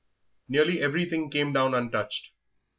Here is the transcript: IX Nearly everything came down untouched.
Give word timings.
IX 0.01 0.49
Nearly 0.49 0.81
everything 0.81 1.29
came 1.29 1.53
down 1.53 1.75
untouched. 1.75 2.31